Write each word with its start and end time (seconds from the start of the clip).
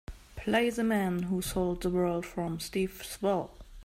Play 0.35 0.71
the 0.71 0.83
man 0.83 1.21
who 1.29 1.43
sold 1.43 1.83
the 1.83 1.91
world 1.91 2.25
from 2.25 2.59
Steve 2.59 3.03
Swell 3.05 3.51